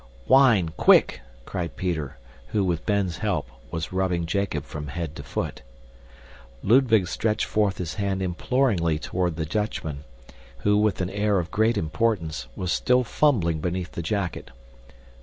"Wine, 0.27 0.69
quick!" 0.77 1.21
cried 1.45 1.75
Peter, 1.75 2.17
who, 2.47 2.63
with 2.65 2.87
Ben's 2.87 3.17
help, 3.19 3.47
was 3.69 3.93
rubbing 3.93 4.25
Jacob 4.25 4.65
from 4.65 4.87
head 4.87 5.15
to 5.15 5.21
foot. 5.21 5.61
Ludwig 6.63 7.07
stretched 7.07 7.45
forth 7.45 7.77
his 7.77 7.93
hand 8.01 8.19
imploringly 8.23 8.97
toward 8.97 9.35
the 9.35 9.45
Dutchman, 9.45 10.03
who, 10.61 10.75
with 10.79 11.01
an 11.01 11.11
air 11.11 11.37
of 11.37 11.51
great 11.51 11.77
importance, 11.77 12.47
was 12.55 12.71
still 12.71 13.03
fumbling 13.03 13.59
beneath 13.61 13.91
the 13.91 14.01
jacket. 14.01 14.49